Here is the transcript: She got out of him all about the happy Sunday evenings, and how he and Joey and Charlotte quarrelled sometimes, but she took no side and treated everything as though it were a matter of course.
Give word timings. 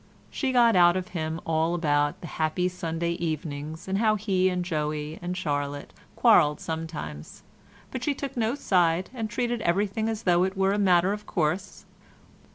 She 0.31 0.51
got 0.51 0.75
out 0.75 0.97
of 0.97 1.09
him 1.09 1.39
all 1.45 1.75
about 1.75 2.21
the 2.21 2.25
happy 2.25 2.67
Sunday 2.69 3.11
evenings, 3.11 3.87
and 3.87 3.99
how 3.99 4.15
he 4.15 4.49
and 4.49 4.65
Joey 4.65 5.19
and 5.21 5.37
Charlotte 5.37 5.93
quarrelled 6.15 6.59
sometimes, 6.59 7.43
but 7.91 8.03
she 8.03 8.15
took 8.15 8.35
no 8.35 8.55
side 8.55 9.11
and 9.13 9.29
treated 9.29 9.61
everything 9.61 10.09
as 10.09 10.23
though 10.23 10.43
it 10.43 10.57
were 10.57 10.73
a 10.73 10.79
matter 10.79 11.13
of 11.13 11.27
course. 11.27 11.85